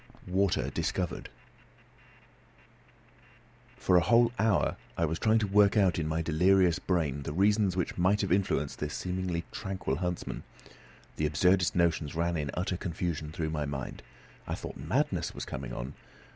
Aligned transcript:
WATER 0.27 0.71
DISCOVERED 0.71 1.29
For 3.77 3.97
a 3.97 4.01
whole 4.01 4.31
hour 4.39 4.75
I 4.97 5.05
was 5.05 5.19
trying 5.19 5.37
to 5.37 5.45
work 5.45 5.77
out 5.77 5.99
in 5.99 6.07
my 6.07 6.23
delirious 6.23 6.79
brain 6.79 7.21
the 7.21 7.31
reasons 7.31 7.77
which 7.77 7.99
might 7.99 8.21
have 8.21 8.31
influenced 8.31 8.79
this 8.79 8.95
seemingly 8.95 9.43
tranquil 9.51 9.97
huntsman. 9.97 10.41
The 11.17 11.27
absurdest 11.27 11.75
notions 11.75 12.15
ran 12.15 12.35
in 12.35 12.49
utter 12.55 12.77
confusion 12.77 13.31
through 13.31 13.51
my 13.51 13.67
mind. 13.67 14.01
I 14.47 14.55
thought 14.55 14.75
madness 14.75 15.35
was 15.35 15.45
coming 15.45 15.71
on! 15.71 15.93